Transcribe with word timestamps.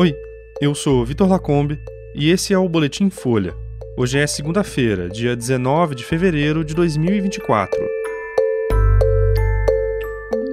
Oi, 0.00 0.16
eu 0.62 0.74
sou 0.74 1.04
Vitor 1.04 1.28
Lacombe 1.28 1.78
e 2.14 2.30
esse 2.30 2.54
é 2.54 2.58
o 2.58 2.66
Boletim 2.66 3.10
Folha. 3.10 3.54
Hoje 3.98 4.18
é 4.18 4.26
segunda-feira, 4.26 5.10
dia 5.10 5.36
19 5.36 5.94
de 5.94 6.06
fevereiro 6.06 6.64
de 6.64 6.74
2024. 6.74 7.78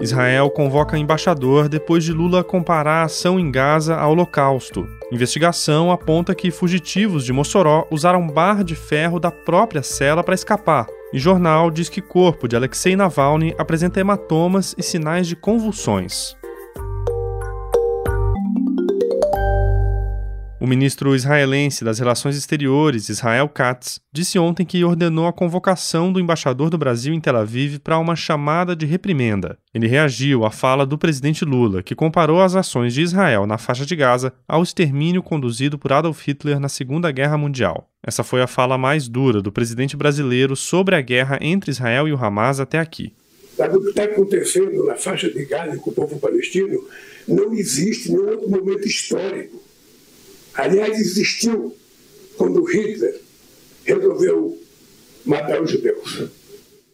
Israel 0.02 0.50
convoca 0.50 0.98
embaixador 0.98 1.70
depois 1.70 2.04
de 2.04 2.12
Lula 2.12 2.44
comparar 2.44 3.04
a 3.04 3.04
ação 3.04 3.40
em 3.40 3.50
Gaza 3.50 3.96
ao 3.96 4.12
Holocausto. 4.12 4.86
Investigação 5.14 5.94
aponta 5.94 6.36
que 6.36 6.52
fugitivos 6.52 7.24
de 7.24 7.32
Mossoró 7.32 7.88
usaram 7.90 8.28
barra 8.28 8.64
de 8.64 8.76
ferro 8.76 9.18
da 9.18 9.32
própria 9.32 9.82
cela 9.82 10.26
para 10.26 10.36
escapar. 10.36 10.88
E 11.14 11.20
jornal 11.20 11.72
diz 11.72 11.88
que 11.88 12.02
corpo 12.02 12.50
de 12.50 12.58
Alexei 12.58 12.98
Navalny 12.98 13.56
apresenta 13.58 14.02
hematomas 14.02 14.76
e 14.78 14.84
sinais 14.84 15.26
de 15.26 15.38
convulsões. 15.38 16.36
O 20.68 20.70
ministro 20.70 21.16
israelense 21.16 21.86
das 21.86 21.98
Relações 21.98 22.36
Exteriores, 22.36 23.08
Israel 23.08 23.48
Katz, 23.48 24.02
disse 24.12 24.38
ontem 24.38 24.66
que 24.66 24.84
ordenou 24.84 25.26
a 25.26 25.32
convocação 25.32 26.12
do 26.12 26.20
embaixador 26.20 26.70
do 26.70 26.78
Brasil 26.78 27.14
em 27.14 27.22
Tel 27.22 27.38
Aviv 27.38 27.80
para 27.80 27.98
uma 27.98 28.18
chamada 28.18 28.76
de 28.76 28.86
reprimenda. 28.86 29.58
Ele 29.74 29.88
reagiu 29.88 30.44
à 30.44 30.52
fala 30.52 30.86
do 30.86 30.98
presidente 30.98 31.46
Lula, 31.46 31.82
que 31.82 31.96
comparou 31.96 32.42
as 32.42 32.54
ações 32.54 32.94
de 32.94 33.02
Israel 33.02 33.48
na 33.48 33.58
faixa 33.58 33.86
de 33.86 33.96
Gaza 33.96 34.34
ao 34.46 34.62
extermínio 34.62 35.24
conduzido 35.24 35.80
por 35.80 35.94
Adolf 35.94 36.28
Hitler 36.28 36.60
na 36.60 36.68
Segunda 36.68 37.14
Guerra 37.14 37.38
Mundial. 37.38 37.90
Essa 38.06 38.22
foi 38.22 38.42
a 38.42 38.46
fala 38.46 38.78
mais 38.78 39.08
dura 39.08 39.42
do 39.42 39.54
presidente 39.54 39.96
brasileiro 39.96 40.54
sobre 40.54 40.96
a 40.96 41.02
guerra 41.02 41.38
entre 41.40 41.72
Israel 41.72 42.10
e 42.10 42.12
o 42.12 42.22
Hamas 42.22 42.60
até 42.60 42.78
aqui. 42.78 43.14
O 43.58 43.80
que 43.80 43.88
está 43.88 44.04
acontecendo 44.04 44.86
na 44.86 44.96
faixa 44.96 45.30
de 45.30 45.46
Gaza 45.46 45.78
com 45.78 45.92
o 45.92 45.94
povo 45.94 46.20
palestino 46.20 46.84
não 47.26 47.54
existe 47.54 48.12
nenhum 48.12 48.32
outro 48.32 48.50
momento 48.50 48.86
histórico 48.86 49.66
Aliás, 50.58 51.00
existiu 51.00 51.78
quando 52.36 52.64
Hitler 52.64 53.22
resolveu 53.86 54.60
matar 55.24 55.62
os 55.62 55.70
judeus. 55.70 56.30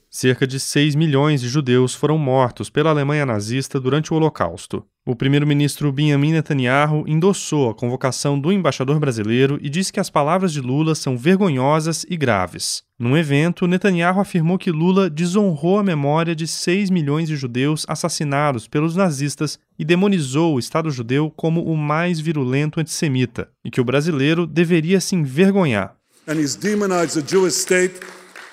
Cerca 0.09 0.45
de 0.45 0.59
6 0.59 0.93
milhões 0.93 1.41
de 1.41 1.47
judeus 1.47 1.95
foram 1.95 2.17
mortos 2.17 2.69
pela 2.69 2.91
Alemanha 2.91 3.25
nazista 3.25 3.79
durante 3.79 4.13
o 4.13 4.17
Holocausto. 4.17 4.85
O 5.05 5.15
primeiro-ministro 5.15 5.91
Benjamin 5.91 6.33
Netanyahu 6.33 7.03
endossou 7.07 7.69
a 7.69 7.73
convocação 7.73 8.39
do 8.39 8.51
embaixador 8.51 8.99
brasileiro 8.99 9.57
e 9.61 9.69
disse 9.69 9.91
que 9.91 9.99
as 9.99 10.09
palavras 10.09 10.53
de 10.53 10.61
Lula 10.61 10.93
são 10.93 11.17
vergonhosas 11.17 12.05
e 12.09 12.15
graves. 12.15 12.83
Num 13.03 13.17
evento, 13.17 13.67
Netanyahu 13.67 14.21
afirmou 14.21 14.57
que 14.57 14.71
Lula 14.71 15.09
desonrou 15.09 15.77
a 15.77 15.83
memória 15.83 16.33
de 16.33 16.47
6 16.47 16.89
milhões 16.89 17.27
de 17.27 17.35
judeus 17.35 17.85
assassinados 17.85 18.65
pelos 18.65 18.95
nazistas 18.95 19.59
e 19.77 19.83
demonizou 19.83 20.55
o 20.55 20.59
Estado 20.59 20.89
judeu 20.89 21.29
como 21.35 21.65
o 21.65 21.75
mais 21.75 22.21
virulento 22.21 22.79
antissemita, 22.79 23.49
e 23.61 23.69
que 23.69 23.81
o 23.81 23.83
brasileiro 23.83 24.47
deveria 24.47 25.01
se 25.01 25.17
envergonhar. 25.17 25.97
And 26.25 26.35
he's 26.35 26.55
demonized 26.55 27.21
the 27.21 27.29
Jewish 27.29 27.57
state 27.57 27.99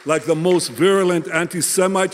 like 0.04 0.26
the 0.26 0.34
most 0.34 0.72
virulent. 0.72 1.28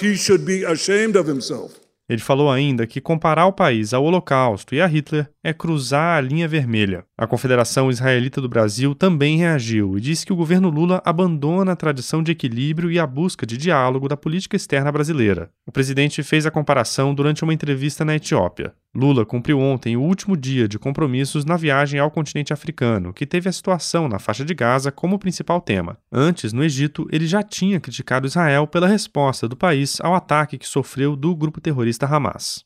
He 0.03 0.17
should 0.19 0.45
be 0.45 0.63
ashamed 0.67 1.17
of 1.17 1.27
himself. 1.27 1.86
Ele 2.09 2.21
falou 2.21 2.51
ainda 2.51 2.87
que 2.87 3.01
comparar 3.01 3.47
o 3.47 3.53
país 3.53 3.93
ao 3.93 4.05
Holocausto 4.05 4.75
e 4.75 4.81
a 4.81 4.87
Hitler 4.87 5.29
é 5.43 5.53
cruzar 5.53 6.17
a 6.17 6.21
linha 6.21 6.47
vermelha. 6.47 7.05
A 7.19 7.27
Confederação 7.27 7.91
Israelita 7.91 8.41
do 8.41 8.49
Brasil 8.49 8.95
também 8.95 9.39
reagiu 9.39 9.99
e 9.99 10.01
disse 10.01 10.25
que 10.25 10.33
o 10.33 10.37
governo 10.37 10.71
Lula 10.71 11.03
abandona 11.05 11.73
a 11.73 11.77
tradição 11.77 12.23
de 12.23 12.31
equilíbrio 12.31 12.93
e 12.93 12.99
a 12.99 13.07
busca 13.07 13.45
de 13.45 13.57
diálogo 13.57 14.09
da 14.09 14.17
política 14.17 14.55
externa 14.55 14.93
brasileira. 14.93 15.51
O 15.67 15.73
presidente 15.73 16.23
fez 16.23 16.47
a 16.47 16.51
comparação 16.51 17.13
durante 17.13 17.43
uma 17.43 17.55
entrevista 17.55 18.05
na 18.05 18.15
Etiópia. 18.15 18.73
Lula 18.97 19.27
cumpriu 19.27 19.61
ontem 19.61 19.95
o 19.95 20.01
último 20.01 20.35
dia 20.35 20.67
de 20.67 20.79
compromissos 20.79 21.45
na 21.45 21.55
viagem 21.55 22.01
ao 22.01 22.11
continente 22.11 22.55
africano, 22.55 23.13
que 23.13 23.27
teve 23.27 23.47
a 23.47 23.53
situação 23.53 24.09
na 24.09 24.19
faixa 24.19 24.43
de 24.43 24.55
Gaza 24.55 24.91
como 24.91 25.19
principal 25.19 25.61
tema. 25.61 25.99
Antes, 26.11 26.55
no 26.55 26.65
Egito, 26.65 27.07
ele 27.13 27.27
já 27.27 27.43
tinha 27.43 27.79
criticado 27.79 28.27
Israel 28.27 28.67
pela 28.67 28.89
resposta 28.89 29.47
do 29.47 29.55
país 29.55 30.01
ao 30.01 30.15
ataque 30.15 30.57
que 30.57 30.67
sofreu 30.67 31.15
do 31.15 31.37
grupo 31.37 31.61
terrorista 31.61 32.07
Hamas. 32.07 32.65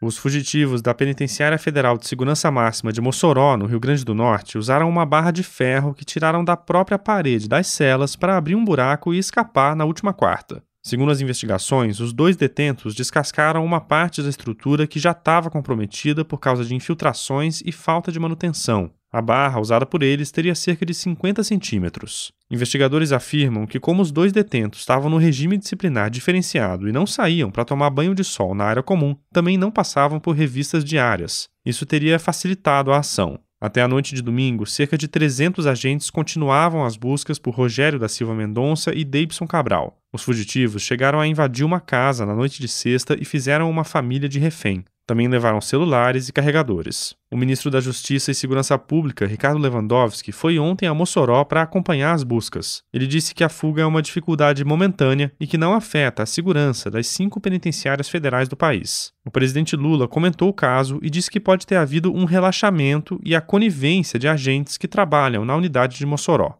Os 0.00 0.16
fugitivos 0.16 0.80
da 0.80 0.94
Penitenciária 0.94 1.58
Federal 1.58 1.98
de 1.98 2.06
Segurança 2.06 2.50
Máxima 2.50 2.92
de 2.92 3.02
Mossoró, 3.02 3.58
no 3.58 3.66
Rio 3.66 3.80
Grande 3.80 4.04
do 4.06 4.14
Norte, 4.14 4.56
usaram 4.56 4.88
uma 4.88 5.04
barra 5.04 5.30
de 5.30 5.42
ferro 5.42 5.92
que 5.92 6.04
tiraram 6.04 6.42
da 6.42 6.56
própria 6.56 6.98
parede 6.98 7.46
das 7.46 7.66
celas 7.66 8.16
para 8.16 8.38
abrir 8.38 8.54
um 8.54 8.64
buraco 8.64 9.12
e 9.12 9.18
escapar 9.18 9.76
na 9.76 9.84
última 9.84 10.14
quarta. 10.14 10.62
Segundo 10.86 11.10
as 11.10 11.22
investigações, 11.22 11.98
os 11.98 12.12
dois 12.12 12.36
detentos 12.36 12.94
descascaram 12.94 13.64
uma 13.64 13.80
parte 13.80 14.22
da 14.22 14.28
estrutura 14.28 14.86
que 14.86 14.98
já 14.98 15.12
estava 15.12 15.48
comprometida 15.48 16.26
por 16.26 16.36
causa 16.36 16.62
de 16.62 16.74
infiltrações 16.74 17.62
e 17.64 17.72
falta 17.72 18.12
de 18.12 18.20
manutenção. 18.20 18.90
A 19.10 19.22
barra 19.22 19.60
usada 19.60 19.86
por 19.86 20.02
eles 20.02 20.30
teria 20.30 20.54
cerca 20.54 20.84
de 20.84 20.92
50 20.92 21.42
centímetros. 21.42 22.32
Investigadores 22.50 23.12
afirmam 23.12 23.66
que, 23.66 23.80
como 23.80 24.02
os 24.02 24.12
dois 24.12 24.30
detentos 24.30 24.80
estavam 24.80 25.08
no 25.08 25.16
regime 25.16 25.56
disciplinar 25.56 26.10
diferenciado 26.10 26.86
e 26.86 26.92
não 26.92 27.06
saíam 27.06 27.50
para 27.50 27.64
tomar 27.64 27.88
banho 27.88 28.14
de 28.14 28.24
sol 28.24 28.54
na 28.54 28.64
área 28.64 28.82
comum, 28.82 29.16
também 29.32 29.56
não 29.56 29.70
passavam 29.70 30.20
por 30.20 30.36
revistas 30.36 30.84
diárias. 30.84 31.48
Isso 31.64 31.86
teria 31.86 32.18
facilitado 32.18 32.92
a 32.92 32.98
ação. 32.98 33.38
Até 33.58 33.80
a 33.80 33.88
noite 33.88 34.14
de 34.14 34.20
domingo, 34.20 34.66
cerca 34.66 34.98
de 34.98 35.08
300 35.08 35.66
agentes 35.66 36.10
continuavam 36.10 36.84
as 36.84 36.96
buscas 36.98 37.38
por 37.38 37.54
Rogério 37.54 37.98
da 37.98 38.08
Silva 38.08 38.34
Mendonça 38.34 38.92
e 38.94 39.02
Davidson 39.02 39.46
Cabral. 39.46 39.96
Os 40.14 40.22
fugitivos 40.22 40.80
chegaram 40.82 41.18
a 41.18 41.26
invadir 41.26 41.66
uma 41.66 41.80
casa 41.80 42.24
na 42.24 42.36
noite 42.36 42.60
de 42.60 42.68
sexta 42.68 43.16
e 43.20 43.24
fizeram 43.24 43.68
uma 43.68 43.82
família 43.82 44.28
de 44.28 44.38
refém. 44.38 44.84
Também 45.04 45.26
levaram 45.26 45.60
celulares 45.60 46.28
e 46.28 46.32
carregadores. 46.32 47.16
O 47.32 47.36
ministro 47.36 47.68
da 47.68 47.80
Justiça 47.80 48.30
e 48.30 48.34
Segurança 48.34 48.78
Pública, 48.78 49.26
Ricardo 49.26 49.58
Lewandowski, 49.58 50.30
foi 50.30 50.56
ontem 50.56 50.86
a 50.86 50.94
Mossoró 50.94 51.42
para 51.42 51.62
acompanhar 51.62 52.12
as 52.12 52.22
buscas. 52.22 52.84
Ele 52.92 53.08
disse 53.08 53.34
que 53.34 53.42
a 53.42 53.48
fuga 53.48 53.82
é 53.82 53.86
uma 53.86 54.00
dificuldade 54.00 54.64
momentânea 54.64 55.32
e 55.40 55.48
que 55.48 55.58
não 55.58 55.74
afeta 55.74 56.22
a 56.22 56.26
segurança 56.26 56.88
das 56.88 57.08
cinco 57.08 57.40
penitenciárias 57.40 58.08
federais 58.08 58.48
do 58.48 58.56
país. 58.56 59.12
O 59.26 59.32
presidente 59.32 59.74
Lula 59.74 60.06
comentou 60.06 60.48
o 60.48 60.54
caso 60.54 61.00
e 61.02 61.10
disse 61.10 61.28
que 61.28 61.40
pode 61.40 61.66
ter 61.66 61.76
havido 61.76 62.14
um 62.14 62.24
relaxamento 62.24 63.20
e 63.24 63.34
a 63.34 63.40
conivência 63.40 64.16
de 64.16 64.28
agentes 64.28 64.78
que 64.78 64.86
trabalham 64.86 65.44
na 65.44 65.56
unidade 65.56 65.98
de 65.98 66.06
Mossoró. 66.06 66.56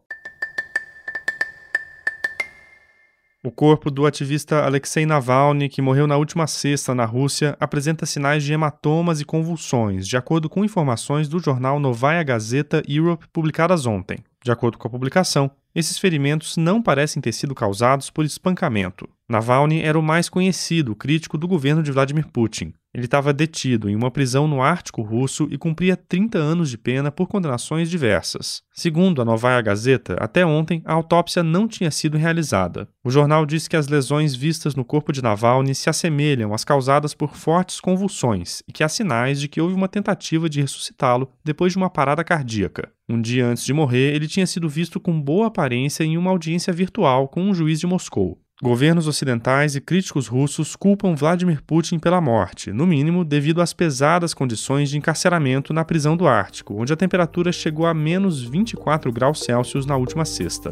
O 3.45 3.51
corpo 3.51 3.91
do 3.91 4.07
ativista 4.07 4.65
Alexei 4.65 5.05
Navalny, 5.05 5.69
que 5.69 5.79
morreu 5.79 6.07
na 6.07 6.17
última 6.17 6.47
sexta 6.47 6.95
na 6.95 7.05
Rússia, 7.05 7.55
apresenta 7.59 8.03
sinais 8.03 8.43
de 8.43 8.51
hematomas 8.51 9.21
e 9.21 9.23
convulsões, 9.23 10.07
de 10.07 10.17
acordo 10.17 10.49
com 10.49 10.65
informações 10.65 11.29
do 11.29 11.37
jornal 11.37 11.79
Novaya 11.79 12.23
Gazeta 12.23 12.81
Europe 12.87 13.27
publicadas 13.31 13.85
ontem. 13.85 14.17
De 14.43 14.51
acordo 14.51 14.79
com 14.79 14.87
a 14.87 14.89
publicação, 14.89 15.51
esses 15.75 15.99
ferimentos 15.99 16.57
não 16.57 16.81
parecem 16.81 17.21
ter 17.21 17.33
sido 17.33 17.53
causados 17.53 18.09
por 18.09 18.25
espancamento. 18.25 19.07
Navalny 19.29 19.83
era 19.83 19.99
o 19.99 20.01
mais 20.01 20.27
conhecido 20.27 20.95
crítico 20.95 21.37
do 21.37 21.47
governo 21.47 21.83
de 21.83 21.91
Vladimir 21.91 22.25
Putin. 22.27 22.73
Ele 22.95 23.03
estava 23.03 23.33
detido 23.33 23.89
em 23.89 23.95
uma 23.95 24.09
prisão 24.09 24.47
no 24.47 24.61
Ártico 24.61 25.01
russo 25.01 25.49
e 25.51 25.57
cumpria 25.57 25.97
30 25.97 26.37
anos 26.37 26.69
de 26.69 26.77
pena 26.77 27.11
por 27.11 27.27
condenações 27.27 27.89
diversas. 27.89 28.61
Segundo 28.73 29.21
a 29.21 29.25
Novaya 29.25 29.61
Gazeta, 29.61 30.15
até 30.17 30.45
ontem 30.45 30.81
a 30.85 30.93
autópsia 30.93 31.43
não 31.43 31.67
tinha 31.67 31.91
sido 31.91 32.17
realizada. 32.17 32.87
O 33.03 33.09
jornal 33.09 33.45
diz 33.45 33.67
que 33.67 33.75
as 33.75 33.89
lesões 33.89 34.33
vistas 34.33 34.75
no 34.75 34.85
corpo 34.85 35.11
de 35.11 35.21
Navalny 35.21 35.75
se 35.75 35.89
assemelham 35.89 36.53
às 36.53 36.63
causadas 36.63 37.13
por 37.13 37.35
fortes 37.35 37.81
convulsões 37.81 38.63
e 38.65 38.71
que 38.71 38.81
há 38.81 38.87
sinais 38.87 39.41
de 39.41 39.49
que 39.49 39.59
houve 39.59 39.75
uma 39.75 39.89
tentativa 39.89 40.49
de 40.49 40.61
ressuscitá-lo 40.61 41.29
depois 41.43 41.73
de 41.73 41.77
uma 41.77 41.89
parada 41.89 42.23
cardíaca. 42.23 42.89
Um 43.09 43.21
dia 43.21 43.45
antes 43.45 43.65
de 43.65 43.73
morrer, 43.73 44.15
ele 44.15 44.25
tinha 44.25 44.47
sido 44.47 44.69
visto 44.69 45.01
com 45.01 45.21
boa 45.21 45.47
aparência 45.47 46.05
em 46.05 46.17
uma 46.17 46.31
audiência 46.31 46.71
virtual 46.71 47.27
com 47.27 47.41
um 47.41 47.53
juiz 47.53 47.77
de 47.77 47.87
Moscou. 47.87 48.39
Governos 48.65 49.07
ocidentais 49.07 49.75
e 49.75 49.79
críticos 49.79 50.27
russos 50.27 50.75
culpam 50.75 51.13
Vladimir 51.13 51.61
Putin 51.61 51.99
pela 51.99 52.19
morte, 52.19 52.71
no 52.71 52.87
mínimo 52.87 53.23
devido 53.23 53.61
às 53.61 53.73
pesadas 53.73 54.33
condições 54.33 54.89
de 54.89 54.97
encarceramento 54.97 55.71
na 55.71 55.85
prisão 55.85 56.17
do 56.17 56.27
Ártico, 56.27 56.73
onde 56.73 56.91
a 56.91 56.95
temperatura 56.95 57.51
chegou 57.51 57.85
a 57.85 57.93
menos 57.93 58.41
24 58.41 59.11
graus 59.11 59.43
Celsius 59.43 59.85
na 59.85 59.95
última 59.95 60.25
sexta. 60.25 60.71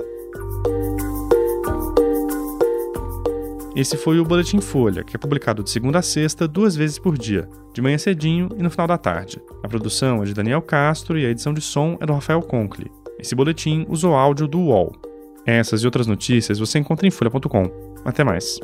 Esse 3.76 3.96
foi 3.96 4.20
o 4.20 4.26
Boletim 4.26 4.60
Folha, 4.60 5.04
que 5.04 5.16
é 5.16 5.20
publicado 5.20 5.62
de 5.62 5.70
segunda 5.70 6.00
a 6.00 6.02
sexta, 6.02 6.48
duas 6.48 6.76
vezes 6.76 6.98
por 6.98 7.16
dia, 7.16 7.48
de 7.76 7.80
manhã 7.80 8.00
cedinho 8.00 8.50
e 8.58 8.64
no 8.64 8.72
final 8.72 8.88
da 8.88 8.98
tarde. 8.98 9.40
A 9.62 9.68
produção 9.68 10.24
é 10.24 10.26
de 10.26 10.34
Daniel 10.34 10.64
Castro 10.64 11.20
e 11.20 11.28
a 11.28 11.30
edição 11.30 11.54
de 11.54 11.62
som 11.62 11.96
é 12.02 12.08
do 12.08 12.14
Rafael 12.14 12.42
Conkle. 12.42 12.92
Esse 13.20 13.36
boletim 13.36 13.86
usou 13.88 14.16
áudio 14.16 14.48
do 14.48 14.60
UOL. 14.60 15.03
Essas 15.46 15.82
e 15.82 15.86
outras 15.86 16.08
notícias 16.08 16.60
você 16.60 16.80
encontra 16.80 17.08
em 17.08 17.12
folha.com. 17.12 17.64
Até 18.06 18.24
mais. 18.24 18.60